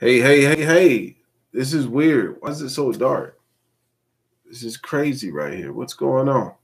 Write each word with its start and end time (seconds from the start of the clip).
Hey, 0.00 0.18
hey, 0.18 0.40
hey, 0.40 0.64
hey. 0.64 1.16
This 1.52 1.74
is 1.74 1.86
weird. 1.86 2.38
Why 2.40 2.48
is 2.48 2.62
it 2.62 2.70
so 2.70 2.90
dark? 2.90 3.38
This 4.46 4.62
is 4.62 4.78
crazy 4.78 5.30
right 5.30 5.52
here. 5.52 5.74
What's 5.74 5.92
going 5.92 6.26
on? 6.26 6.54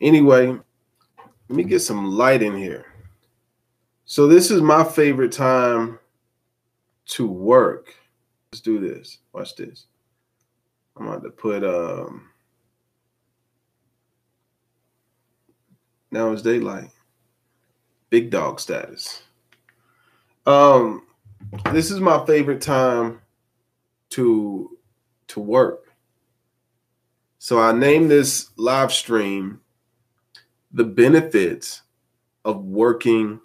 Anyway, 0.00 0.46
let 0.46 1.56
me 1.56 1.64
get 1.64 1.80
some 1.80 2.12
light 2.12 2.40
in 2.40 2.56
here. 2.56 2.86
So, 4.04 4.28
this 4.28 4.52
is 4.52 4.62
my 4.62 4.84
favorite 4.84 5.32
time 5.32 5.98
to 7.06 7.26
work. 7.26 7.92
Let's 8.52 8.60
do 8.60 8.78
this. 8.78 9.18
Watch 9.32 9.56
this. 9.56 9.86
I'm 10.96 11.08
about 11.08 11.24
to 11.24 11.30
put 11.30 11.64
um 11.64 12.28
now 16.12 16.30
it's 16.30 16.42
daylight. 16.42 16.90
Big 18.10 18.30
dog 18.30 18.60
status. 18.60 19.22
Um 20.46 21.02
this 21.72 21.90
is 21.90 22.00
my 22.00 22.24
favorite 22.26 22.60
time 22.60 23.20
to 24.10 24.78
to 25.28 25.40
work. 25.40 25.92
So 27.38 27.58
I 27.60 27.72
named 27.72 28.10
this 28.10 28.50
live 28.56 28.92
stream 28.92 29.60
the 30.72 30.84
benefits 30.84 31.82
of 32.44 32.64
working 32.64 33.40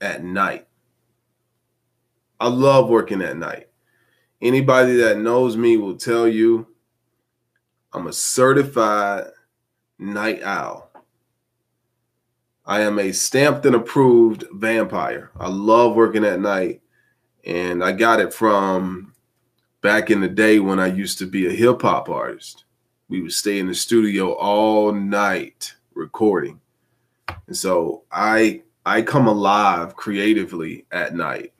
at 0.00 0.22
night. 0.22 0.66
I 2.40 2.48
love 2.48 2.88
working 2.88 3.22
at 3.22 3.36
night. 3.36 3.68
Anybody 4.40 4.96
that 4.96 5.18
knows 5.18 5.56
me 5.56 5.76
will 5.76 5.96
tell 5.96 6.28
you 6.28 6.66
I'm 7.92 8.06
a 8.06 8.12
certified 8.12 9.24
night 9.98 10.42
owl. 10.42 10.90
I 12.64 12.82
am 12.82 12.98
a 12.98 13.12
stamped 13.12 13.64
and 13.64 13.74
approved 13.74 14.44
vampire. 14.52 15.30
I 15.40 15.48
love 15.48 15.96
working 15.96 16.24
at 16.24 16.38
night 16.38 16.82
and 17.44 17.82
I 17.82 17.92
got 17.92 18.20
it 18.20 18.32
from 18.32 19.14
back 19.80 20.10
in 20.10 20.20
the 20.20 20.28
day 20.28 20.58
when 20.58 20.78
I 20.78 20.86
used 20.86 21.18
to 21.18 21.26
be 21.26 21.46
a 21.46 21.52
hip 21.52 21.82
hop 21.82 22.08
artist. 22.08 22.64
We 23.08 23.22
would 23.22 23.32
stay 23.32 23.58
in 23.58 23.66
the 23.66 23.74
studio 23.74 24.32
all 24.32 24.92
night 24.92 25.74
recording. 25.94 26.60
And 27.46 27.56
so 27.56 28.02
I 28.12 28.62
I 28.84 29.02
come 29.02 29.26
alive 29.26 29.96
creatively 29.96 30.86
at 30.92 31.14
night. 31.14 31.52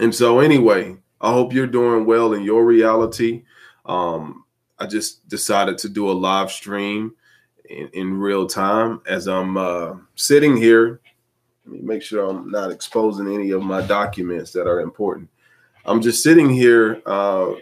And 0.00 0.14
so 0.14 0.40
anyway, 0.40 0.96
I 1.20 1.32
hope 1.32 1.52
you're 1.52 1.66
doing 1.66 2.04
well 2.04 2.34
in 2.34 2.42
your 2.42 2.64
reality. 2.64 3.44
Um, 3.86 4.44
I 4.78 4.86
just 4.86 5.28
decided 5.28 5.78
to 5.78 5.88
do 5.88 6.10
a 6.10 6.12
live 6.12 6.50
stream 6.50 7.14
in, 7.70 7.88
in 7.92 8.18
real 8.18 8.46
time 8.46 9.00
as 9.06 9.28
I'm 9.28 9.56
uh, 9.56 9.94
sitting 10.16 10.56
here 10.56 11.00
let 11.64 11.74
me 11.74 11.80
make 11.82 12.02
sure 12.02 12.28
I'm 12.28 12.50
not 12.50 12.70
exposing 12.70 13.32
any 13.32 13.50
of 13.50 13.62
my 13.62 13.86
documents 13.86 14.52
that 14.52 14.66
are 14.66 14.80
important. 14.80 15.28
I'm 15.84 16.02
just 16.02 16.22
sitting 16.22 16.50
here. 16.50 17.02
Uh, 17.06 17.54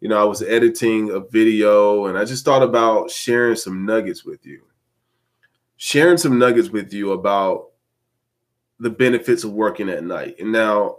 you 0.00 0.08
know, 0.08 0.20
I 0.20 0.24
was 0.24 0.42
editing 0.42 1.10
a 1.10 1.20
video 1.20 2.06
and 2.06 2.18
I 2.18 2.24
just 2.24 2.44
thought 2.44 2.62
about 2.62 3.10
sharing 3.10 3.56
some 3.56 3.84
nuggets 3.84 4.24
with 4.24 4.44
you. 4.44 4.62
Sharing 5.76 6.18
some 6.18 6.38
nuggets 6.38 6.70
with 6.70 6.92
you 6.92 7.12
about 7.12 7.70
the 8.80 8.90
benefits 8.90 9.44
of 9.44 9.52
working 9.52 9.88
at 9.88 10.02
night. 10.02 10.36
And 10.40 10.50
now, 10.50 10.98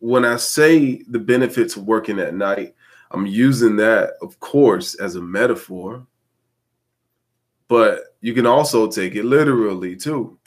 when 0.00 0.24
I 0.24 0.36
say 0.36 1.02
the 1.08 1.18
benefits 1.18 1.76
of 1.76 1.84
working 1.84 2.18
at 2.18 2.34
night, 2.34 2.74
I'm 3.12 3.26
using 3.26 3.76
that, 3.76 4.14
of 4.20 4.40
course, 4.40 4.94
as 4.96 5.14
a 5.14 5.20
metaphor, 5.20 6.06
but 7.68 8.16
you 8.20 8.34
can 8.34 8.46
also 8.46 8.90
take 8.90 9.14
it 9.14 9.24
literally 9.24 9.94
too. 9.94 10.39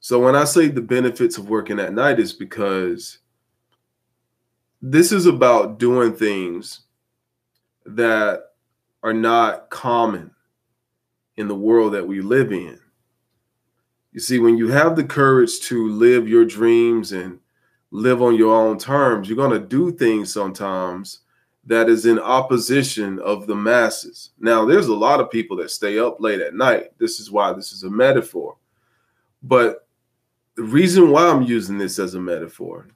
So 0.00 0.18
when 0.18 0.34
I 0.34 0.44
say 0.44 0.68
the 0.68 0.80
benefits 0.80 1.36
of 1.36 1.50
working 1.50 1.78
at 1.78 1.92
night 1.92 2.18
is 2.18 2.32
because 2.32 3.18
this 4.80 5.12
is 5.12 5.26
about 5.26 5.78
doing 5.78 6.14
things 6.14 6.80
that 7.84 8.44
are 9.02 9.12
not 9.12 9.68
common 9.68 10.30
in 11.36 11.48
the 11.48 11.54
world 11.54 11.92
that 11.92 12.06
we 12.06 12.22
live 12.22 12.50
in. 12.50 12.78
You 14.12 14.20
see, 14.20 14.38
when 14.38 14.56
you 14.56 14.68
have 14.68 14.96
the 14.96 15.04
courage 15.04 15.60
to 15.60 15.88
live 15.90 16.28
your 16.28 16.44
dreams 16.44 17.12
and 17.12 17.38
live 17.90 18.22
on 18.22 18.36
your 18.36 18.54
own 18.54 18.78
terms, 18.78 19.28
you're 19.28 19.36
going 19.36 19.58
to 19.58 19.66
do 19.66 19.92
things 19.92 20.32
sometimes 20.32 21.20
that 21.66 21.88
is 21.88 22.06
in 22.06 22.18
opposition 22.18 23.18
of 23.20 23.46
the 23.46 23.54
masses. 23.54 24.30
Now, 24.38 24.64
there's 24.64 24.88
a 24.88 24.94
lot 24.94 25.20
of 25.20 25.30
people 25.30 25.58
that 25.58 25.70
stay 25.70 25.98
up 25.98 26.20
late 26.20 26.40
at 26.40 26.54
night. 26.54 26.92
This 26.98 27.20
is 27.20 27.30
why 27.30 27.52
this 27.52 27.72
is 27.72 27.82
a 27.82 27.90
metaphor. 27.90 28.56
But 29.42 29.86
the 30.60 30.66
reason 30.66 31.08
why 31.08 31.26
I'm 31.26 31.40
using 31.40 31.78
this 31.78 31.98
as 31.98 32.14
a 32.14 32.20
metaphor 32.20 32.86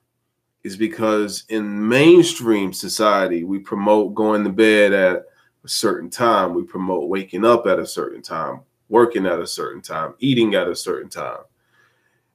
is 0.64 0.76
because 0.76 1.44
in 1.48 1.88
mainstream 1.88 2.74
society, 2.74 3.42
we 3.42 3.58
promote 3.58 4.14
going 4.14 4.44
to 4.44 4.50
bed 4.50 4.92
at 4.92 5.24
a 5.64 5.68
certain 5.68 6.10
time, 6.10 6.52
we 6.52 6.62
promote 6.62 7.08
waking 7.08 7.42
up 7.42 7.66
at 7.66 7.78
a 7.78 7.86
certain 7.86 8.20
time, 8.20 8.60
working 8.90 9.24
at 9.24 9.40
a 9.40 9.46
certain 9.46 9.80
time, 9.80 10.12
eating 10.18 10.54
at 10.54 10.68
a 10.68 10.76
certain 10.76 11.08
time. 11.08 11.38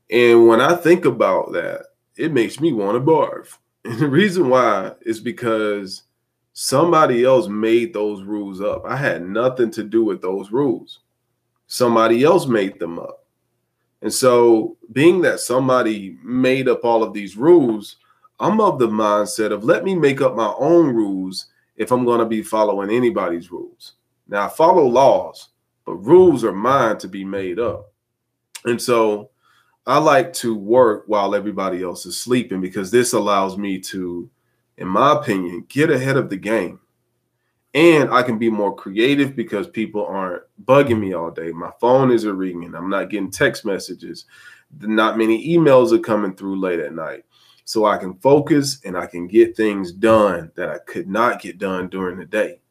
And 0.10 0.48
when 0.48 0.62
I 0.62 0.74
think 0.74 1.06
about 1.06 1.52
that, 1.52 1.84
it 2.18 2.34
makes 2.34 2.60
me 2.60 2.74
want 2.74 2.96
to 2.96 3.00
barf. 3.00 3.56
And 3.86 4.00
the 4.00 4.10
reason 4.10 4.50
why 4.50 4.94
is 5.02 5.20
because 5.20 6.06
somebody 6.54 7.24
else 7.24 7.48
made 7.48 7.94
those 7.94 8.24
rules 8.24 8.62
up. 8.62 8.84
I 8.84 8.96
had 8.96 9.30
nothing 9.30 9.70
to 9.72 9.84
do 9.84 10.04
with 10.04 10.24
those 10.24 10.52
rules. 10.52 11.02
Somebody 11.68 12.24
else 12.24 12.48
made 12.48 12.80
them 12.80 12.98
up. 12.98 13.20
And 14.02 14.14
so, 14.14 14.78
being 14.92 15.22
that 15.22 15.40
somebody 15.40 16.18
made 16.24 16.70
up 16.70 16.86
all 16.86 17.04
of 17.04 17.14
these 17.14 17.36
rules, 17.36 17.98
I'm 18.40 18.62
of 18.62 18.80
the 18.80 18.88
mindset 18.88 19.52
of 19.52 19.64
let 19.64 19.84
me 19.84 19.94
make 19.94 20.22
up 20.22 20.36
my 20.36 20.54
own 20.58 20.94
rules 20.96 21.48
if 21.76 21.92
I'm 21.92 22.06
going 22.06 22.20
to 22.20 22.26
be 22.26 22.42
following 22.42 22.90
anybody's 22.90 23.52
rules. 23.52 23.94
Now, 24.28 24.46
I 24.46 24.50
follow 24.50 24.86
laws, 24.86 25.50
but 25.86 25.96
rules 25.96 26.44
are 26.44 26.54
mine 26.54 26.98
to 27.00 27.08
be 27.08 27.26
made 27.26 27.60
up. 27.60 27.92
And 28.66 28.82
so, 28.82 29.32
I 29.86 29.98
like 29.98 30.34
to 30.34 30.56
work 30.56 31.04
while 31.08 31.36
everybody 31.36 31.84
else 31.84 32.06
is 32.06 32.16
sleeping 32.16 32.62
because 32.62 32.92
this 32.92 33.14
allows 33.14 33.58
me 33.58 33.80
to, 33.80 34.30
in 34.78 34.88
my 34.88 35.14
opinion, 35.14 35.66
get 35.68 35.90
ahead 35.90 36.16
of 36.16 36.30
the 36.30 36.38
game 36.38 36.80
and 37.74 38.12
I 38.12 38.24
can 38.24 38.40
be 38.40 38.50
more 38.50 38.76
creative 38.76 39.36
because 39.36 39.68
people 39.68 40.06
aren't 40.06 40.44
bugging 40.66 41.00
me 41.00 41.14
all 41.14 41.32
day. 41.32 41.52
My 41.52 41.72
phone 41.80 42.12
isn't 42.12 42.38
ringing. 42.38 42.74
I'm 42.74 42.90
not 42.90 43.10
getting 43.10 43.32
text 43.32 43.66
messages. 43.66 44.26
Not 44.80 45.18
many 45.18 45.56
emails 45.56 45.92
are 45.92 46.00
coming 46.00 46.36
through 46.36 46.60
late 46.60 46.80
at 46.80 46.94
night. 46.94 47.26
So 47.66 47.86
I 47.86 47.98
can 47.98 48.16
focus 48.16 48.82
and 48.84 48.98
I 48.98 49.06
can 49.06 49.28
get 49.28 49.56
things 49.56 49.92
done 49.92 50.52
that 50.56 50.70
I 50.70 50.80
could 50.88 51.08
not 51.08 51.40
get 51.40 51.60
done 51.60 51.88
during 51.90 52.18
the 52.18 52.26
day. 52.26 52.62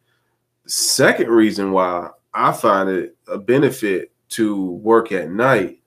The 0.65 0.71
second 0.71 1.29
reason 1.29 1.71
why 1.71 2.11
I 2.35 2.53
find 2.53 2.89
it 2.89 3.17
a 3.29 3.39
benefit 3.39 4.13
to 4.31 4.73
work 4.73 5.13
at 5.13 5.31
night 5.31 5.81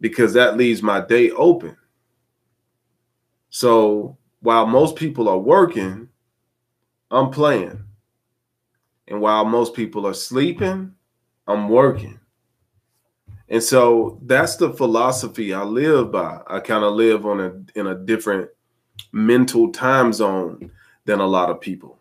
because 0.00 0.32
that 0.34 0.56
leaves 0.56 0.82
my 0.82 1.00
day 1.00 1.30
open. 1.32 1.76
So 3.50 4.16
while 4.40 4.66
most 4.66 4.96
people 4.96 5.28
are 5.28 5.38
working, 5.38 6.08
I'm 7.10 7.30
playing. 7.30 7.84
And 9.08 9.20
while 9.20 9.44
most 9.44 9.74
people 9.74 10.06
are 10.06 10.14
sleeping, 10.14 10.94
I'm 11.46 11.68
working. 11.68 12.18
And 13.48 13.62
so 13.62 14.18
that's 14.22 14.56
the 14.56 14.72
philosophy 14.72 15.52
I 15.52 15.62
live 15.62 16.10
by. 16.10 16.40
I 16.46 16.60
kind 16.60 16.84
of 16.84 16.94
live 16.94 17.26
on 17.26 17.40
a 17.40 17.78
in 17.78 17.86
a 17.86 17.94
different 17.94 18.48
mental 19.12 19.70
time 19.70 20.12
zone 20.12 20.70
than 21.04 21.20
a 21.20 21.26
lot 21.26 21.50
of 21.50 21.60
people. 21.60 21.98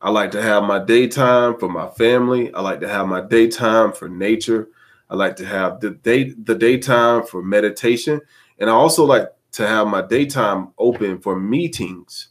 I 0.00 0.10
like 0.10 0.30
to 0.32 0.42
have 0.42 0.62
my 0.62 0.78
daytime 0.84 1.58
for 1.58 1.68
my 1.68 1.88
family. 1.88 2.52
I 2.54 2.60
like 2.60 2.80
to 2.80 2.88
have 2.88 3.08
my 3.08 3.20
daytime 3.20 3.92
for 3.92 4.08
nature. 4.08 4.68
I 5.10 5.16
like 5.16 5.34
to 5.36 5.46
have 5.46 5.80
the 5.80 5.90
day 5.90 6.34
the 6.44 6.54
daytime 6.54 7.24
for 7.24 7.42
meditation. 7.42 8.20
And 8.58 8.68
I 8.68 8.74
also 8.74 9.04
like 9.04 9.28
to 9.52 9.66
have 9.66 9.88
my 9.88 10.02
daytime 10.02 10.68
open 10.78 11.18
for 11.18 11.38
meetings. 11.38 12.28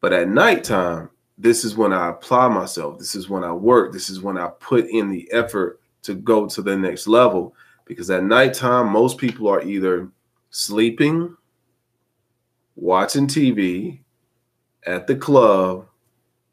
But 0.00 0.12
at 0.12 0.28
nighttime, 0.28 1.08
this 1.36 1.64
is 1.64 1.76
when 1.76 1.92
I 1.92 2.10
apply 2.10 2.48
myself. 2.48 2.98
This 2.98 3.14
is 3.14 3.28
when 3.28 3.44
I 3.44 3.52
work. 3.52 3.92
This 3.92 4.08
is 4.08 4.20
when 4.20 4.38
I 4.38 4.48
put 4.60 4.86
in 4.86 5.10
the 5.10 5.30
effort 5.32 5.80
to 6.02 6.14
go 6.14 6.46
to 6.46 6.62
the 6.62 6.76
next 6.76 7.06
level. 7.06 7.54
Because 7.86 8.10
at 8.10 8.24
nighttime, 8.24 8.88
most 8.88 9.18
people 9.18 9.48
are 9.48 9.62
either 9.62 10.08
sleeping, 10.50 11.36
watching 12.76 13.26
TV, 13.26 14.00
at 14.86 15.06
the 15.06 15.16
club, 15.16 15.86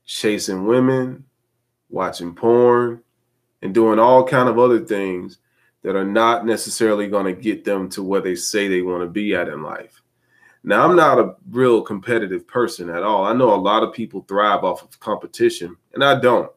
chasing 0.06 0.66
women, 0.66 1.26
watching 1.90 2.34
porn, 2.34 3.02
and 3.62 3.74
doing 3.74 4.00
all 4.00 4.26
kind 4.26 4.50
of 4.50 4.58
other 4.58 4.80
things 4.80 5.38
that 5.84 5.96
are 5.96 6.06
not 6.06 6.46
necessarily 6.46 7.08
going 7.08 7.26
to 7.26 7.40
get 7.40 7.64
them 7.64 7.90
to 7.90 8.04
where 8.04 8.22
they 8.22 8.36
say 8.36 8.68
they 8.68 8.82
want 8.82 9.02
to 9.02 9.08
be 9.08 9.36
at 9.36 9.50
in 9.50 9.62
life. 9.62 10.01
Now, 10.64 10.88
I'm 10.88 10.96
not 10.96 11.20
a 11.20 11.36
real 11.50 11.82
competitive 11.82 12.46
person 12.48 12.90
at 12.90 13.04
all. 13.04 13.26
I 13.26 13.34
know 13.34 13.54
a 13.54 13.56
lot 13.56 13.82
of 13.84 13.94
people 13.94 14.26
thrive 14.28 14.64
off 14.64 14.84
of 14.84 15.00
competition, 15.00 15.76
and 15.94 16.04
I 16.04 16.20
don't. 16.20 16.52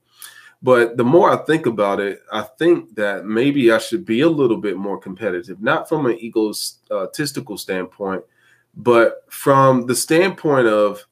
But 0.62 0.96
the 0.96 1.04
more 1.04 1.30
I 1.30 1.44
think 1.44 1.66
about 1.66 2.00
it, 2.00 2.22
I 2.32 2.42
think 2.42 2.94
that 2.96 3.24
maybe 3.26 3.70
I 3.70 3.78
should 3.78 4.04
be 4.04 4.20
a 4.22 4.28
little 4.28 4.56
bit 4.56 4.76
more 4.76 4.98
competitive, 4.98 5.60
not 5.60 5.88
from 5.88 6.06
an 6.06 6.18
egotistical 6.18 7.58
standpoint, 7.58 8.24
But 8.76 9.24
from 9.28 9.86
the 9.86 9.94
standpoint 9.94 10.66
of, 10.66 11.04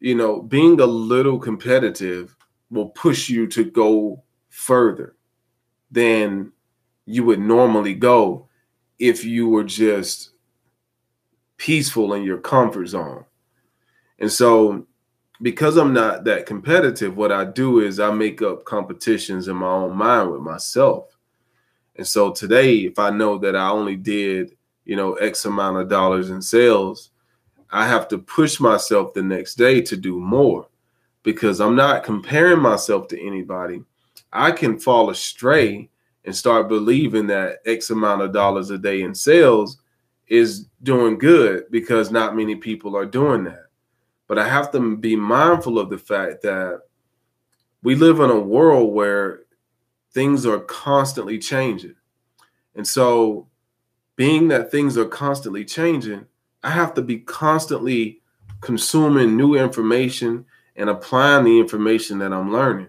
you 0.00 0.14
know, 0.14 0.42
being 0.42 0.80
a 0.80 0.86
little 0.86 1.38
competitive 1.38 2.36
will 2.70 2.88
push 2.90 3.28
you 3.28 3.46
to 3.48 3.64
go 3.64 4.22
further 4.48 5.16
than 5.90 6.52
you 7.06 7.24
would 7.24 7.40
normally 7.40 7.94
go 7.94 8.48
if 8.98 9.24
you 9.24 9.48
were 9.48 9.64
just 9.64 10.30
peaceful 11.56 12.14
in 12.14 12.22
your 12.22 12.38
comfort 12.38 12.86
zone. 12.86 13.24
And 14.18 14.30
so, 14.30 14.86
because 15.42 15.76
I'm 15.76 15.92
not 15.92 16.24
that 16.24 16.46
competitive, 16.46 17.16
what 17.16 17.32
I 17.32 17.44
do 17.44 17.80
is 17.80 18.00
I 18.00 18.10
make 18.12 18.40
up 18.42 18.64
competitions 18.64 19.48
in 19.48 19.56
my 19.56 19.68
own 19.68 19.96
mind 19.96 20.30
with 20.30 20.40
myself. 20.40 21.16
And 21.96 22.06
so 22.06 22.32
today, 22.32 22.78
if 22.78 22.98
I 22.98 23.10
know 23.10 23.38
that 23.38 23.56
I 23.56 23.68
only 23.68 23.96
did, 23.96 24.56
you 24.84 24.96
know, 24.96 25.14
X 25.14 25.44
amount 25.44 25.78
of 25.78 25.88
dollars 25.88 26.30
in 26.30 26.42
sales, 26.42 27.10
I 27.70 27.86
have 27.86 28.08
to 28.08 28.18
push 28.18 28.60
myself 28.60 29.14
the 29.14 29.22
next 29.22 29.56
day 29.56 29.80
to 29.82 29.96
do 29.96 30.18
more 30.18 30.68
because 31.22 31.60
I'm 31.60 31.74
not 31.74 32.04
comparing 32.04 32.60
myself 32.60 33.08
to 33.08 33.26
anybody. 33.26 33.82
I 34.32 34.52
can 34.52 34.78
fall 34.78 35.10
astray 35.10 35.88
and 36.24 36.34
start 36.34 36.68
believing 36.68 37.26
that 37.28 37.58
X 37.66 37.90
amount 37.90 38.22
of 38.22 38.32
dollars 38.32 38.70
a 38.70 38.78
day 38.78 39.02
in 39.02 39.14
sales 39.14 39.78
is 40.28 40.66
doing 40.82 41.18
good 41.18 41.64
because 41.70 42.10
not 42.10 42.36
many 42.36 42.56
people 42.56 42.96
are 42.96 43.06
doing 43.06 43.44
that. 43.44 43.66
But 44.26 44.38
I 44.38 44.48
have 44.48 44.70
to 44.72 44.96
be 44.96 45.16
mindful 45.16 45.78
of 45.78 45.90
the 45.90 45.98
fact 45.98 46.42
that 46.42 46.80
we 47.82 47.94
live 47.94 48.20
in 48.20 48.30
a 48.30 48.40
world 48.40 48.94
where 48.94 49.40
things 50.12 50.46
are 50.46 50.60
constantly 50.60 51.38
changing. 51.38 51.96
And 52.74 52.86
so, 52.86 53.48
being 54.16 54.48
that 54.48 54.70
things 54.70 54.96
are 54.96 55.04
constantly 55.04 55.64
changing, 55.64 56.24
I 56.62 56.70
have 56.70 56.94
to 56.94 57.02
be 57.02 57.18
constantly 57.18 58.22
consuming 58.60 59.36
new 59.36 59.54
information 59.54 60.46
and 60.76 60.88
applying 60.88 61.44
the 61.44 61.58
information 61.58 62.18
that 62.20 62.32
I'm 62.32 62.52
learning. 62.52 62.88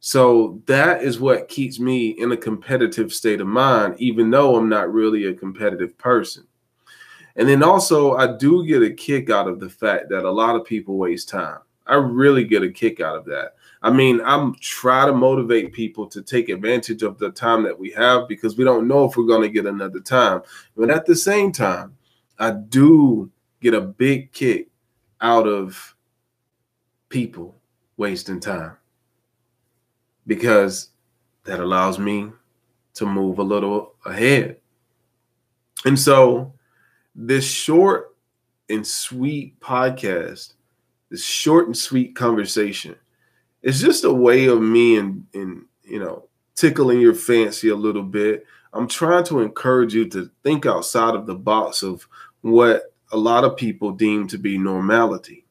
So 0.00 0.62
that 0.66 1.02
is 1.02 1.18
what 1.18 1.48
keeps 1.48 1.80
me 1.80 2.10
in 2.10 2.32
a 2.32 2.36
competitive 2.36 3.12
state 3.12 3.40
of 3.40 3.46
mind, 3.46 3.96
even 3.98 4.30
though 4.30 4.56
I'm 4.56 4.68
not 4.68 4.92
really 4.92 5.26
a 5.26 5.34
competitive 5.34 5.96
person. 5.98 6.46
And 7.36 7.48
then 7.48 7.62
also, 7.62 8.16
I 8.16 8.36
do 8.36 8.64
get 8.66 8.82
a 8.82 8.90
kick 8.90 9.30
out 9.30 9.48
of 9.48 9.60
the 9.60 9.68
fact 9.68 10.08
that 10.10 10.24
a 10.24 10.30
lot 10.30 10.56
of 10.56 10.64
people 10.64 10.96
waste 10.96 11.28
time. 11.28 11.58
I 11.86 11.94
really 11.94 12.44
get 12.44 12.62
a 12.62 12.70
kick 12.70 13.00
out 13.00 13.16
of 13.16 13.24
that. 13.26 13.54
I 13.82 13.90
mean, 13.90 14.20
I'm 14.24 14.54
try 14.56 15.06
to 15.06 15.12
motivate 15.12 15.72
people 15.72 16.06
to 16.08 16.20
take 16.20 16.48
advantage 16.48 17.02
of 17.02 17.18
the 17.18 17.30
time 17.30 17.62
that 17.62 17.78
we 17.78 17.90
have 17.92 18.28
because 18.28 18.56
we 18.56 18.64
don't 18.64 18.88
know 18.88 19.04
if 19.04 19.16
we're 19.16 19.24
going 19.24 19.42
to 19.42 19.48
get 19.48 19.66
another 19.66 20.00
time. 20.00 20.42
But 20.76 20.90
at 20.90 21.06
the 21.06 21.14
same 21.14 21.52
time, 21.52 21.96
I 22.38 22.50
do 22.50 23.30
get 23.60 23.74
a 23.74 23.80
big 23.80 24.32
kick 24.32 24.68
out 25.20 25.46
of 25.46 25.96
people 27.08 27.56
wasting 27.96 28.40
time 28.40 28.76
because 30.28 30.90
that 31.44 31.58
allows 31.58 31.98
me 31.98 32.30
to 32.94 33.06
move 33.06 33.40
a 33.40 33.42
little 33.42 33.94
ahead. 34.06 34.58
And 35.84 35.98
so, 35.98 36.52
this 37.16 37.44
short 37.44 38.14
and 38.68 38.86
sweet 38.86 39.58
podcast, 39.58 40.52
this 41.10 41.24
short 41.24 41.66
and 41.66 41.76
sweet 41.76 42.14
conversation, 42.14 42.94
is 43.62 43.80
just 43.80 44.04
a 44.04 44.12
way 44.12 44.46
of 44.46 44.60
me 44.60 44.98
and, 44.98 45.26
and 45.34 45.64
you 45.82 45.98
know, 45.98 46.28
tickling 46.54 47.00
your 47.00 47.14
fancy 47.14 47.70
a 47.70 47.76
little 47.76 48.02
bit. 48.02 48.44
I'm 48.72 48.86
trying 48.86 49.24
to 49.24 49.40
encourage 49.40 49.94
you 49.94 50.08
to 50.10 50.30
think 50.42 50.66
outside 50.66 51.14
of 51.14 51.26
the 51.26 51.34
box 51.34 51.82
of 51.82 52.06
what 52.42 52.92
a 53.10 53.16
lot 53.16 53.44
of 53.44 53.56
people 53.56 53.92
deem 53.92 54.28
to 54.28 54.38
be 54.38 54.58
normality. 54.58 55.46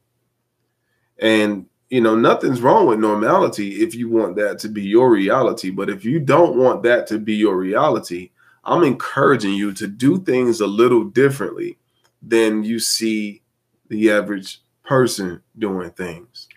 And 1.18 1.66
you 1.90 2.02
know, 2.02 2.16
nothing's 2.16 2.62
wrong 2.62 2.86
with 2.86 3.00
normality 3.00 3.82
if 3.82 3.96
you 3.96 4.10
want 4.10 4.36
that 4.36 4.60
to 4.60 4.70
be 4.70 4.84
your 4.84 5.10
reality. 5.10 5.70
But 5.70 5.90
if 5.90 6.04
you 6.04 6.20
don't 6.20 6.58
want 6.58 6.84
that 6.84 7.08
to 7.08 7.20
be 7.20 7.36
your 7.36 7.56
reality, 7.56 8.32
I'm 8.66 8.84
encouraging 8.84 9.54
you 9.54 9.74
to 9.74 9.88
do 9.88 10.22
things 10.22 10.60
a 10.60 10.68
little 10.68 11.06
differently 11.06 11.78
than 12.22 12.64
you 12.64 12.80
see 12.80 13.42
the 13.88 14.12
average 14.12 14.62
person 14.84 15.42
doing 15.58 15.92
things. 15.92 16.50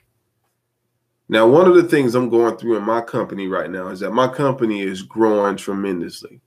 Now, 1.29 1.47
one 1.47 1.69
of 1.69 1.76
the 1.76 1.85
things 1.85 2.17
I'm 2.17 2.29
going 2.29 2.56
through 2.56 2.76
in 2.76 2.83
my 2.83 3.00
company 3.00 3.47
right 3.47 3.71
now 3.71 3.88
is 3.88 4.00
that 4.00 4.11
my 4.11 4.26
company 4.26 4.83
is 4.83 5.03
growing 5.03 5.56
tremendously. 5.56 6.41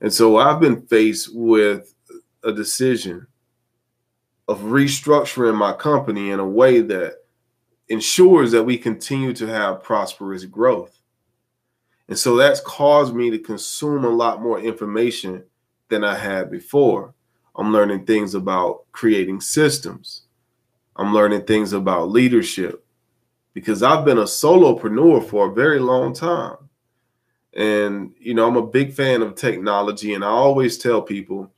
And 0.00 0.12
so 0.12 0.38
I've 0.38 0.58
been 0.58 0.82
faced 0.82 1.30
with 1.32 1.94
a 2.42 2.52
decision 2.52 3.28
of 4.48 4.60
restructuring 4.60 5.54
my 5.54 5.72
company 5.72 6.30
in 6.30 6.40
a 6.40 6.46
way 6.46 6.80
that 6.80 7.18
ensures 7.88 8.52
that 8.52 8.64
we 8.64 8.76
continue 8.76 9.32
to 9.34 9.46
have 9.46 9.82
prosperous 9.82 10.44
growth. 10.44 10.98
And 12.08 12.18
so 12.18 12.36
that's 12.36 12.60
caused 12.60 13.14
me 13.14 13.30
to 13.30 13.38
consume 13.38 14.04
a 14.04 14.10
lot 14.10 14.42
more 14.42 14.60
information 14.60 15.44
than 15.88 16.04
I 16.04 16.16
had 16.16 16.50
before. 16.50 17.14
I'm 17.56 17.72
learning 17.72 18.06
things 18.06 18.34
about 18.34 18.84
creating 18.92 19.40
systems. 19.40 20.22
I'm 20.96 21.12
learning 21.12 21.44
things 21.44 21.72
about 21.72 22.10
leadership 22.10 22.84
because 23.52 23.82
I've 23.82 24.04
been 24.04 24.18
a 24.18 24.24
solopreneur 24.24 25.28
for 25.28 25.50
a 25.50 25.54
very 25.54 25.80
long 25.80 26.12
time. 26.12 26.56
And, 27.54 28.14
you 28.18 28.34
know, 28.34 28.46
I'm 28.46 28.56
a 28.56 28.66
big 28.66 28.92
fan 28.92 29.22
of 29.22 29.34
technology. 29.34 30.14
And 30.14 30.24
I 30.24 30.28
always 30.28 30.78
tell 30.78 31.02
people 31.02 31.52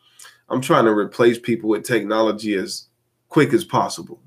I'm 0.49 0.61
trying 0.61 0.85
to 0.87 0.93
replace 0.93 1.39
people 1.39 1.69
with 1.69 1.85
technology 1.85 2.55
as 2.55 2.87
quick 3.29 3.53
as 3.53 3.65
possible. 3.65 4.21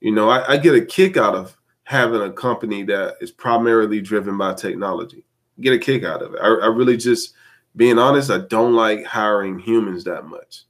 You 0.00 0.12
know, 0.12 0.28
I, 0.28 0.52
I 0.52 0.56
get 0.56 0.74
a 0.74 0.84
kick 0.84 1.16
out 1.16 1.34
of 1.34 1.56
having 1.84 2.20
a 2.22 2.32
company 2.32 2.82
that 2.84 3.16
is 3.20 3.30
primarily 3.30 4.00
driven 4.00 4.36
by 4.36 4.54
technology. 4.54 5.24
Get 5.60 5.72
a 5.72 5.78
kick 5.78 6.04
out 6.04 6.22
of 6.22 6.34
it. 6.34 6.40
I, 6.42 6.46
I 6.46 6.66
really 6.66 6.96
just, 6.96 7.34
being 7.76 7.98
honest, 7.98 8.30
I 8.30 8.38
don't 8.38 8.74
like 8.74 9.04
hiring 9.04 9.58
humans 9.58 10.04
that 10.04 10.26
much. 10.26 10.64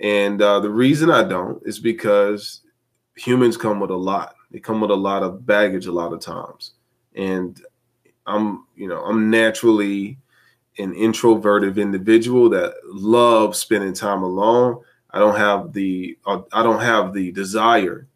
And 0.00 0.40
uh, 0.40 0.60
the 0.60 0.70
reason 0.70 1.10
I 1.10 1.24
don't 1.24 1.62
is 1.66 1.78
because 1.78 2.60
humans 3.16 3.56
come 3.56 3.80
with 3.80 3.90
a 3.90 3.96
lot. 3.96 4.34
They 4.50 4.60
come 4.60 4.80
with 4.80 4.90
a 4.90 4.94
lot 4.94 5.22
of 5.22 5.46
baggage 5.46 5.86
a 5.86 5.92
lot 5.92 6.12
of 6.12 6.20
times. 6.20 6.72
And 7.14 7.60
I'm, 8.26 8.66
you 8.76 8.88
know, 8.88 9.02
I'm 9.02 9.30
naturally 9.30 10.18
an 10.78 10.94
introverted 10.94 11.78
individual 11.78 12.48
that 12.50 12.74
loves 12.84 13.58
spending 13.58 13.92
time 13.92 14.22
alone. 14.22 14.80
I 15.10 15.18
don't 15.18 15.36
have 15.36 15.72
the 15.72 16.16
uh, 16.24 16.40
I 16.52 16.62
don't 16.62 16.80
have 16.80 17.12
the 17.12 17.30
desire 17.32 18.08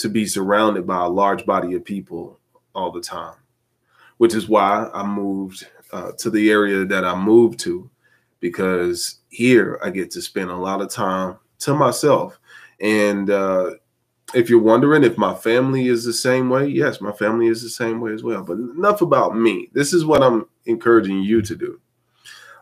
to 0.00 0.08
be 0.08 0.26
surrounded 0.26 0.86
by 0.86 1.04
a 1.04 1.08
large 1.08 1.44
body 1.46 1.74
of 1.74 1.84
people 1.84 2.38
all 2.74 2.90
the 2.90 3.00
time, 3.00 3.34
which 4.18 4.34
is 4.34 4.48
why 4.48 4.88
I 4.92 5.06
moved 5.06 5.66
uh, 5.92 6.12
to 6.18 6.30
the 6.30 6.50
area 6.50 6.84
that 6.84 7.04
I 7.04 7.14
moved 7.14 7.58
to, 7.60 7.90
because 8.40 9.20
here 9.28 9.78
I 9.82 9.90
get 9.90 10.10
to 10.12 10.22
spend 10.22 10.50
a 10.50 10.56
lot 10.56 10.80
of 10.80 10.90
time 10.90 11.38
to 11.60 11.74
myself. 11.74 12.38
And 12.80 13.28
uh, 13.28 13.72
if 14.34 14.48
you're 14.48 14.60
wondering 14.62 15.04
if 15.04 15.18
my 15.18 15.34
family 15.34 15.88
is 15.88 16.04
the 16.04 16.12
same 16.12 16.48
way, 16.48 16.66
yes, 16.66 17.00
my 17.00 17.12
family 17.12 17.48
is 17.48 17.62
the 17.62 17.68
same 17.68 18.00
way 18.00 18.12
as 18.12 18.22
well. 18.22 18.42
But 18.42 18.58
enough 18.58 19.02
about 19.02 19.36
me. 19.36 19.68
This 19.72 19.92
is 19.92 20.04
what 20.04 20.22
I'm 20.22 20.46
encouraging 20.66 21.22
you 21.22 21.42
to 21.42 21.56
do. 21.56 21.80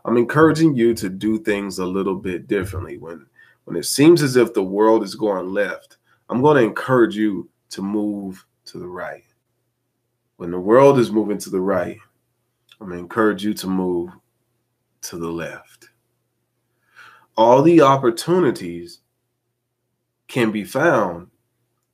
I'm 0.04 0.16
encouraging 0.16 0.74
you 0.74 0.94
to 0.94 1.08
do 1.08 1.38
things 1.38 1.78
a 1.78 1.86
little 1.86 2.14
bit 2.14 2.48
differently. 2.48 2.96
When 2.98 3.26
when 3.64 3.76
it 3.76 3.84
seems 3.84 4.22
as 4.22 4.36
if 4.36 4.54
the 4.54 4.62
world 4.62 5.04
is 5.04 5.14
going 5.14 5.52
left, 5.52 5.97
I'm 6.28 6.42
going 6.42 6.56
to 6.56 6.62
encourage 6.62 7.16
you 7.16 7.48
to 7.70 7.82
move 7.82 8.44
to 8.66 8.78
the 8.78 8.86
right. 8.86 9.24
When 10.36 10.50
the 10.50 10.60
world 10.60 10.98
is 10.98 11.10
moving 11.10 11.38
to 11.38 11.50
the 11.50 11.60
right, 11.60 11.98
I'm 12.80 12.88
going 12.88 12.98
to 12.98 13.02
encourage 13.02 13.44
you 13.44 13.54
to 13.54 13.66
move 13.66 14.10
to 15.02 15.18
the 15.18 15.28
left. 15.28 15.88
All 17.36 17.62
the 17.62 17.80
opportunities 17.80 19.00
can 20.26 20.50
be 20.50 20.64
found 20.64 21.28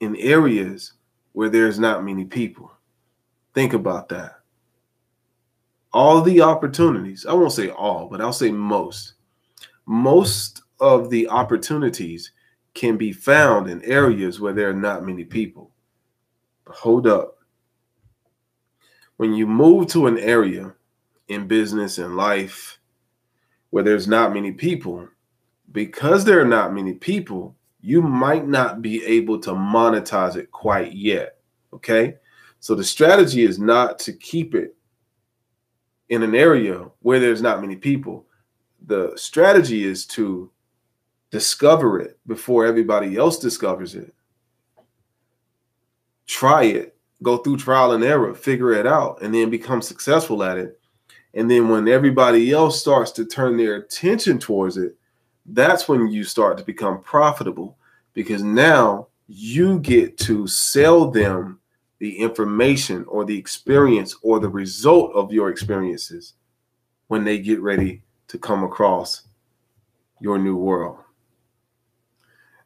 in 0.00 0.16
areas 0.16 0.94
where 1.32 1.48
there's 1.48 1.78
not 1.78 2.04
many 2.04 2.24
people. 2.24 2.72
Think 3.54 3.72
about 3.72 4.08
that. 4.08 4.40
All 5.92 6.20
the 6.22 6.40
opportunities, 6.40 7.24
I 7.24 7.32
won't 7.34 7.52
say 7.52 7.70
all, 7.70 8.08
but 8.08 8.20
I'll 8.20 8.32
say 8.32 8.50
most. 8.50 9.14
Most 9.86 10.62
of 10.80 11.08
the 11.08 11.28
opportunities 11.28 12.32
can 12.74 12.96
be 12.96 13.12
found 13.12 13.70
in 13.70 13.82
areas 13.84 14.40
where 14.40 14.52
there 14.52 14.68
are 14.68 14.74
not 14.74 15.04
many 15.04 15.24
people. 15.24 15.70
But 16.64 16.74
hold 16.74 17.06
up. 17.06 17.38
When 19.16 19.32
you 19.32 19.46
move 19.46 19.86
to 19.88 20.06
an 20.08 20.18
area 20.18 20.74
in 21.28 21.46
business 21.46 21.98
and 21.98 22.16
life 22.16 22.78
where 23.70 23.84
there's 23.84 24.08
not 24.08 24.34
many 24.34 24.52
people, 24.52 25.08
because 25.72 26.24
there 26.24 26.40
are 26.40 26.46
not 26.46 26.74
many 26.74 26.94
people, 26.94 27.56
you 27.80 28.02
might 28.02 28.46
not 28.48 28.82
be 28.82 29.04
able 29.04 29.38
to 29.40 29.50
monetize 29.50 30.36
it 30.36 30.50
quite 30.50 30.92
yet. 30.92 31.38
Okay. 31.72 32.16
So 32.60 32.74
the 32.74 32.84
strategy 32.84 33.44
is 33.44 33.58
not 33.58 33.98
to 34.00 34.12
keep 34.12 34.54
it 34.54 34.74
in 36.08 36.22
an 36.22 36.34
area 36.34 36.86
where 37.00 37.20
there's 37.20 37.42
not 37.42 37.60
many 37.60 37.76
people. 37.76 38.26
The 38.86 39.12
strategy 39.16 39.84
is 39.84 40.06
to 40.06 40.50
discover 41.34 41.98
it 41.98 42.16
before 42.28 42.64
everybody 42.64 43.16
else 43.16 43.40
discovers 43.40 43.96
it. 43.96 44.14
Try 46.28 46.62
it, 46.62 46.96
go 47.24 47.38
through 47.38 47.56
trial 47.56 47.90
and 47.90 48.04
error, 48.04 48.36
figure 48.36 48.72
it 48.72 48.86
out, 48.86 49.20
and 49.20 49.34
then 49.34 49.50
become 49.50 49.82
successful 49.82 50.44
at 50.44 50.58
it. 50.58 50.80
And 51.34 51.50
then 51.50 51.68
when 51.68 51.88
everybody 51.88 52.52
else 52.52 52.80
starts 52.80 53.10
to 53.12 53.24
turn 53.24 53.56
their 53.56 53.74
attention 53.74 54.38
towards 54.38 54.76
it, 54.76 54.94
that's 55.44 55.88
when 55.88 56.06
you 56.06 56.22
start 56.22 56.56
to 56.58 56.64
become 56.64 57.02
profitable 57.02 57.78
because 58.12 58.44
now 58.44 59.08
you 59.26 59.80
get 59.80 60.16
to 60.18 60.46
sell 60.46 61.10
them 61.10 61.58
the 61.98 62.16
information 62.16 63.04
or 63.08 63.24
the 63.24 63.36
experience 63.36 64.14
or 64.22 64.38
the 64.38 64.48
result 64.48 65.10
of 65.14 65.32
your 65.32 65.50
experiences 65.50 66.34
when 67.08 67.24
they 67.24 67.40
get 67.40 67.60
ready 67.60 68.04
to 68.28 68.38
come 68.38 68.62
across 68.62 69.22
your 70.20 70.38
new 70.38 70.54
world. 70.54 70.98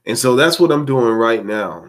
And 0.09 0.19
so 0.19 0.35
that's 0.35 0.59
what 0.59 0.73
I'm 0.73 0.87
doing 0.87 1.13
right 1.13 1.45
now. 1.45 1.87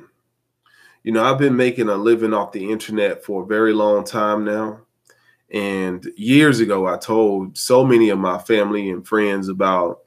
You 1.03 1.13
know, 1.13 1.23
I've 1.23 1.39
been 1.39 1.55
making 1.55 1.87
a 1.87 1.95
living 1.95 2.33
off 2.33 2.51
the 2.51 2.69
internet 2.69 3.23
for 3.23 3.43
a 3.43 3.47
very 3.47 3.73
long 3.73 4.03
time 4.03 4.43
now. 4.43 4.81
And 5.51 6.05
years 6.17 6.59
ago, 6.59 6.85
I 6.85 6.97
told 6.97 7.57
so 7.57 7.85
many 7.85 8.09
of 8.09 8.19
my 8.19 8.37
family 8.37 8.89
and 8.89 9.07
friends 9.07 9.47
about 9.47 10.01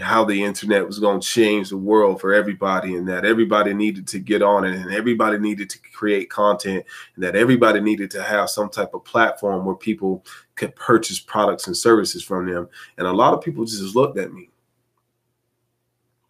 how 0.00 0.24
the 0.24 0.44
internet 0.44 0.86
was 0.86 0.98
going 0.98 1.20
to 1.20 1.26
change 1.26 1.70
the 1.70 1.76
world 1.76 2.20
for 2.20 2.32
everybody 2.34 2.96
and 2.96 3.08
that 3.08 3.24
everybody 3.24 3.74
needed 3.74 4.06
to 4.08 4.18
get 4.18 4.42
on 4.42 4.64
it 4.64 4.74
and 4.74 4.92
everybody 4.92 5.38
needed 5.38 5.68
to 5.70 5.78
create 5.94 6.30
content 6.30 6.84
and 7.14 7.24
that 7.24 7.34
everybody 7.34 7.80
needed 7.80 8.10
to 8.10 8.22
have 8.22 8.48
some 8.48 8.68
type 8.68 8.94
of 8.94 9.04
platform 9.04 9.64
where 9.64 9.74
people 9.74 10.24
could 10.54 10.76
purchase 10.76 11.18
products 11.18 11.66
and 11.66 11.76
services 11.76 12.22
from 12.22 12.46
them. 12.46 12.68
And 12.98 13.06
a 13.06 13.12
lot 13.12 13.34
of 13.34 13.42
people 13.42 13.64
just 13.64 13.96
looked 13.96 14.18
at 14.18 14.32
me. 14.32 14.51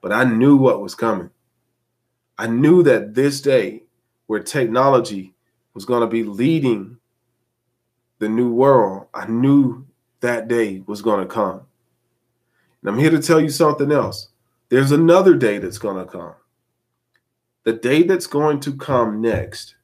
But 0.03 0.13
I 0.13 0.25
knew 0.25 0.57
what 0.57 0.83
was 0.83 0.95
coming. 0.95 1.31
I 2.37 2.49
knew 2.49 2.83
that 2.83 3.15
this 3.15 3.41
day 3.41 3.85
where 4.27 4.41
technology 4.41 5.35
was 5.75 5.85
going 5.87 6.03
to 6.03 6.07
be 6.07 6.25
leading 6.25 6.99
the 8.19 8.29
new 8.29 8.53
world, 8.53 9.07
I 9.15 9.27
knew 9.27 9.87
that 10.21 10.49
day 10.49 10.83
was 10.87 11.03
going 11.03 11.21
to 11.21 11.33
come. 11.33 11.63
And 12.81 12.91
I'm 12.91 12.99
here 12.99 13.11
to 13.11 13.21
tell 13.21 13.41
you 13.41 13.49
something 13.49 13.91
else. 13.91 14.29
There's 14.69 14.93
another 14.93 15.35
day 15.35 15.59
that's 15.59 15.79
going 15.79 16.05
to 16.05 16.11
come. 16.11 16.35
The 17.65 17.75
day 17.75 18.03
that's 18.03 18.27
going 18.27 18.61
to 18.61 18.77
come 18.77 19.21
next, 19.21 19.77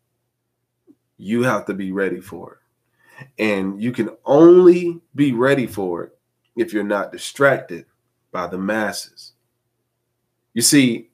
you 1.16 1.42
have 1.42 1.66
to 1.66 1.74
be 1.74 1.92
ready 1.92 2.20
for 2.20 2.54
it. 2.54 3.32
And 3.42 3.82
you 3.82 3.92
can 3.92 4.10
only 4.24 5.00
be 5.14 5.32
ready 5.32 5.66
for 5.66 6.04
it 6.04 6.18
if 6.56 6.72
you're 6.72 6.84
not 6.84 7.12
distracted 7.12 7.86
by 8.32 8.46
the 8.46 8.58
masses. 8.58 9.32
You 10.54 10.62
see, 10.62 11.10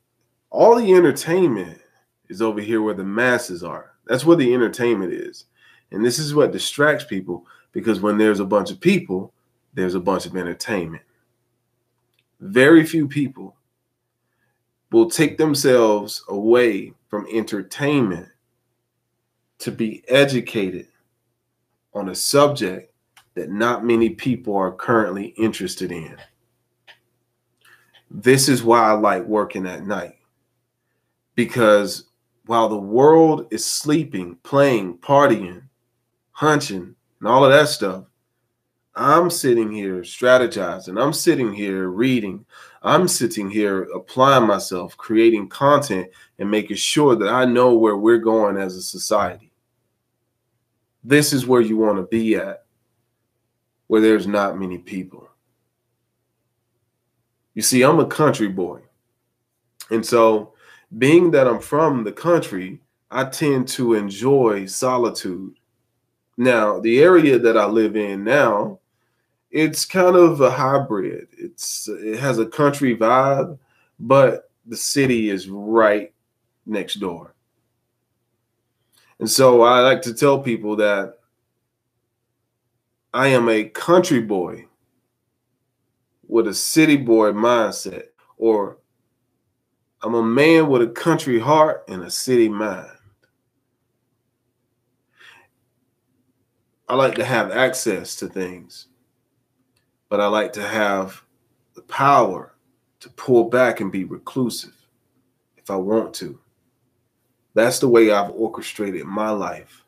all 0.50 0.76
the 0.76 0.92
entertainment 0.94 1.80
is 2.28 2.40
over 2.40 2.60
here 2.60 2.82
where 2.82 2.94
the 2.94 3.04
masses 3.04 3.62
are. 3.62 3.92
That's 4.06 4.24
where 4.24 4.36
the 4.36 4.54
entertainment 4.54 5.12
is. 5.12 5.46
And 5.90 6.04
this 6.04 6.18
is 6.18 6.34
what 6.34 6.52
distracts 6.52 7.04
people 7.04 7.46
because 7.72 8.00
when 8.00 8.18
there's 8.18 8.40
a 8.40 8.44
bunch 8.44 8.70
of 8.70 8.80
people, 8.80 9.32
there's 9.74 9.94
a 9.94 10.00
bunch 10.00 10.26
of 10.26 10.36
entertainment 10.36 11.02
very 12.44 12.84
few 12.84 13.08
people 13.08 13.56
will 14.92 15.08
take 15.08 15.38
themselves 15.38 16.22
away 16.28 16.92
from 17.08 17.26
entertainment 17.32 18.28
to 19.58 19.72
be 19.72 20.04
educated 20.08 20.86
on 21.94 22.10
a 22.10 22.14
subject 22.14 22.92
that 23.34 23.50
not 23.50 23.84
many 23.84 24.10
people 24.10 24.54
are 24.54 24.72
currently 24.72 25.28
interested 25.38 25.90
in. 25.90 26.16
This 28.16 28.48
is 28.48 28.62
why 28.62 28.78
I 28.78 28.92
like 28.92 29.24
working 29.24 29.66
at 29.66 29.86
night. 29.86 30.14
Because 31.34 32.04
while 32.46 32.68
the 32.68 32.78
world 32.78 33.48
is 33.50 33.64
sleeping, 33.64 34.36
playing, 34.44 34.98
partying, 34.98 35.64
hunching, 36.30 36.94
and 37.18 37.28
all 37.28 37.44
of 37.44 37.50
that 37.50 37.68
stuff, 37.68 38.04
I'm 38.94 39.30
sitting 39.30 39.72
here 39.72 40.02
strategizing. 40.02 41.02
I'm 41.02 41.12
sitting 41.12 41.52
here 41.52 41.88
reading. 41.88 42.46
I'm 42.82 43.08
sitting 43.08 43.50
here 43.50 43.82
applying 43.92 44.46
myself, 44.46 44.96
creating 44.96 45.48
content, 45.48 46.06
and 46.38 46.48
making 46.48 46.76
sure 46.76 47.16
that 47.16 47.28
I 47.28 47.44
know 47.44 47.74
where 47.74 47.96
we're 47.96 48.18
going 48.18 48.56
as 48.56 48.76
a 48.76 48.82
society. 48.82 49.50
This 51.02 51.32
is 51.32 51.48
where 51.48 51.60
you 51.60 51.76
want 51.78 51.96
to 51.96 52.04
be 52.04 52.36
at, 52.36 52.64
where 53.88 54.00
there's 54.00 54.28
not 54.28 54.56
many 54.56 54.78
people. 54.78 55.28
You 57.54 57.62
see, 57.62 57.82
I'm 57.82 58.00
a 58.00 58.06
country 58.06 58.48
boy. 58.48 58.80
And 59.90 60.04
so, 60.04 60.54
being 60.98 61.30
that 61.32 61.46
I'm 61.46 61.60
from 61.60 62.04
the 62.04 62.12
country, 62.12 62.80
I 63.10 63.24
tend 63.24 63.68
to 63.68 63.94
enjoy 63.94 64.66
solitude. 64.66 65.54
Now, 66.36 66.80
the 66.80 67.00
area 67.00 67.38
that 67.38 67.56
I 67.56 67.66
live 67.66 67.96
in 67.96 68.24
now, 68.24 68.80
it's 69.50 69.84
kind 69.84 70.16
of 70.16 70.40
a 70.40 70.50
hybrid. 70.50 71.28
It's 71.32 71.88
it 71.88 72.18
has 72.18 72.38
a 72.38 72.46
country 72.46 72.96
vibe, 72.96 73.56
but 74.00 74.50
the 74.66 74.76
city 74.76 75.30
is 75.30 75.48
right 75.48 76.12
next 76.66 76.96
door. 76.96 77.34
And 79.20 79.30
so 79.30 79.62
I 79.62 79.80
like 79.80 80.02
to 80.02 80.14
tell 80.14 80.40
people 80.40 80.74
that 80.76 81.18
I 83.12 83.28
am 83.28 83.48
a 83.48 83.64
country 83.64 84.20
boy 84.20 84.66
with 86.28 86.48
a 86.48 86.54
city 86.54 86.96
boy 86.96 87.32
mindset, 87.32 88.04
or 88.36 88.78
I'm 90.02 90.14
a 90.14 90.22
man 90.22 90.68
with 90.68 90.82
a 90.82 90.88
country 90.88 91.38
heart 91.38 91.84
and 91.88 92.02
a 92.02 92.10
city 92.10 92.48
mind. 92.48 92.90
I 96.88 96.96
like 96.96 97.14
to 97.14 97.24
have 97.24 97.50
access 97.50 98.16
to 98.16 98.28
things 98.28 98.88
but 100.14 100.20
I 100.20 100.28
like 100.28 100.52
to 100.52 100.62
have 100.62 101.24
the 101.74 101.82
power 101.82 102.54
to 103.00 103.10
pull 103.10 103.50
back 103.50 103.80
and 103.80 103.90
be 103.90 104.04
reclusive 104.04 104.76
if 105.56 105.72
I 105.72 105.74
want 105.74 106.14
to. 106.14 106.38
That's 107.54 107.80
the 107.80 107.88
way 107.88 108.12
I've 108.12 108.30
orchestrated 108.30 109.06
my 109.06 109.30
life. 109.30 109.84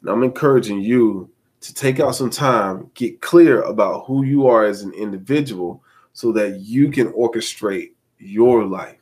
And 0.00 0.08
I'm 0.08 0.22
encouraging 0.22 0.82
you 0.82 1.30
to 1.64 1.72
take 1.72 1.98
out 1.98 2.14
some 2.14 2.28
time, 2.28 2.90
get 2.92 3.22
clear 3.22 3.62
about 3.62 4.04
who 4.04 4.22
you 4.22 4.46
are 4.46 4.64
as 4.64 4.82
an 4.82 4.92
individual 4.92 5.82
so 6.12 6.30
that 6.30 6.60
you 6.60 6.90
can 6.90 7.10
orchestrate 7.12 7.92
your 8.18 8.66
life. 8.66 9.00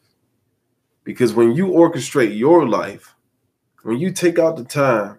Because 1.02 1.34
when 1.34 1.52
you 1.56 1.66
orchestrate 1.66 2.38
your 2.38 2.68
life, 2.68 3.16
when 3.82 3.98
you 3.98 4.12
take 4.12 4.38
out 4.38 4.56
the 4.56 4.62
time 4.62 5.18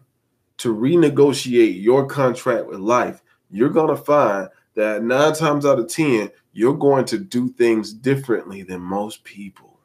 to 0.59 0.73
renegotiate 0.73 1.83
your 1.83 2.05
contract 2.05 2.65
with 2.67 2.79
life, 2.79 3.21
you're 3.51 3.67
going 3.67 3.93
to 3.93 4.01
find 4.01 4.47
that 4.75 5.03
nine 5.03 5.33
times 5.33 5.65
out 5.65 5.79
of 5.79 5.89
10, 5.89 6.31
you're 6.53 6.77
going 6.77 7.03
to 7.03 7.17
do 7.17 7.49
things 7.49 7.91
differently 7.91 8.63
than 8.63 8.79
most 8.79 9.21
people. 9.25 9.81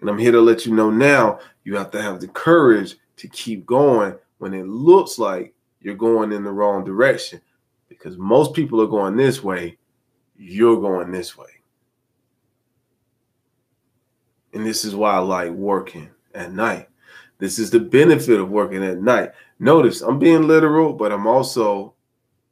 And 0.00 0.10
I'm 0.10 0.18
here 0.18 0.32
to 0.32 0.40
let 0.40 0.66
you 0.66 0.74
know 0.74 0.90
now 0.90 1.38
you 1.62 1.76
have 1.76 1.92
to 1.92 2.02
have 2.02 2.20
the 2.20 2.26
courage 2.26 2.96
to 3.18 3.28
keep 3.28 3.64
going 3.64 4.18
when 4.42 4.54
it 4.54 4.66
looks 4.66 5.20
like 5.20 5.54
you're 5.80 5.94
going 5.94 6.32
in 6.32 6.42
the 6.42 6.50
wrong 6.50 6.82
direction 6.82 7.40
because 7.88 8.18
most 8.18 8.54
people 8.54 8.82
are 8.82 8.88
going 8.88 9.16
this 9.16 9.40
way, 9.40 9.78
you're 10.36 10.80
going 10.80 11.12
this 11.12 11.38
way. 11.38 11.46
And 14.52 14.66
this 14.66 14.84
is 14.84 14.96
why 14.96 15.12
I 15.14 15.18
like 15.18 15.52
working 15.52 16.10
at 16.34 16.52
night. 16.52 16.88
This 17.38 17.60
is 17.60 17.70
the 17.70 17.78
benefit 17.78 18.40
of 18.40 18.50
working 18.50 18.82
at 18.82 19.00
night. 19.00 19.30
Notice 19.60 20.00
I'm 20.00 20.18
being 20.18 20.48
literal, 20.48 20.92
but 20.92 21.12
I'm 21.12 21.28
also 21.28 21.94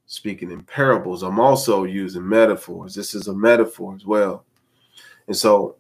speaking 0.07 0.53
in 0.53 0.63
parables. 0.63 1.25
I'm 1.25 1.41
also 1.41 1.83
using 1.83 2.27
metaphors. 2.27 2.95
This 2.95 3.17
is 3.17 3.27
a 3.27 3.35
metaphor 3.35 3.97
as 3.97 4.07
well. 4.07 4.45
And 5.27 5.37
so 5.37 5.75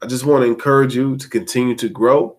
I 0.00 0.06
just 0.06 0.24
want 0.24 0.44
to 0.44 0.46
encourage 0.46 0.94
you 0.94 1.16
to 1.16 1.28
continue 1.28 1.74
to 1.74 1.88
grow, 1.88 2.36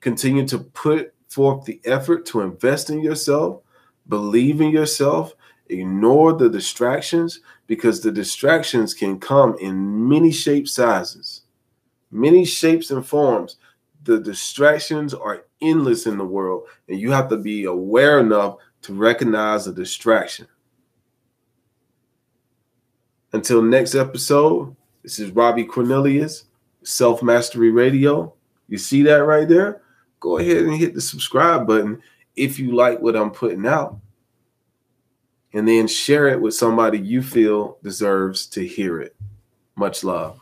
continue 0.00 0.44
to 0.48 0.58
put 0.58 1.14
forth 1.28 1.64
the 1.64 1.80
effort 1.84 2.26
to 2.26 2.40
invest 2.40 2.90
in 2.90 3.00
yourself, 3.00 3.62
believe 4.08 4.60
in 4.60 4.70
yourself, 4.70 5.34
ignore 5.68 6.32
the 6.32 6.48
distractions 6.48 7.40
because 7.66 8.00
the 8.00 8.10
distractions 8.10 8.94
can 8.94 9.20
come 9.20 9.56
in 9.60 10.08
many 10.08 10.32
shapes, 10.32 10.72
sizes, 10.72 11.42
many 12.10 12.44
shapes 12.44 12.90
and 12.90 13.06
forms. 13.06 13.56
The 14.04 14.18
distractions 14.18 15.12
are 15.12 15.44
endless 15.60 16.06
in 16.06 16.16
the 16.16 16.24
world, 16.24 16.64
and 16.88 16.98
you 16.98 17.10
have 17.12 17.28
to 17.28 17.36
be 17.36 17.64
aware 17.64 18.20
enough 18.20 18.56
to 18.82 18.94
recognize 18.94 19.66
a 19.66 19.72
distraction. 19.72 20.46
Until 23.32 23.60
next 23.60 23.94
episode, 23.94 24.74
this 25.02 25.18
is 25.18 25.30
Robbie 25.32 25.64
Cornelius, 25.64 26.44
Self 26.84 27.22
Mastery 27.22 27.70
Radio. 27.70 28.32
You 28.68 28.78
see 28.78 29.02
that 29.02 29.24
right 29.24 29.46
there? 29.46 29.82
Go 30.20 30.38
ahead 30.38 30.64
and 30.64 30.74
hit 30.74 30.94
the 30.94 31.00
subscribe 31.00 31.66
button 31.66 32.02
if 32.36 32.58
you 32.58 32.74
like 32.74 33.00
what 33.00 33.16
I'm 33.16 33.30
putting 33.30 33.66
out. 33.66 33.98
And 35.52 35.66
then 35.66 35.86
share 35.86 36.28
it 36.28 36.40
with 36.40 36.54
somebody 36.54 36.98
you 36.98 37.22
feel 37.22 37.78
deserves 37.82 38.46
to 38.48 38.66
hear 38.66 39.00
it. 39.00 39.16
Much 39.76 40.04
love. 40.04 40.40